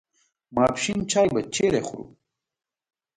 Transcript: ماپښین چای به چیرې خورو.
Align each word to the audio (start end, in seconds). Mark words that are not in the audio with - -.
ماپښین 0.55 0.99
چای 1.11 1.27
به 1.33 1.41
چیرې 1.53 1.81
خورو. 1.87 2.05